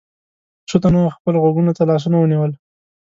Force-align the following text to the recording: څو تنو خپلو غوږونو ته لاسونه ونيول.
څو 0.69 0.75
تنو 0.83 1.03
خپلو 1.15 1.37
غوږونو 1.43 1.71
ته 1.77 1.83
لاسونه 1.89 2.17
ونيول. 2.19 2.51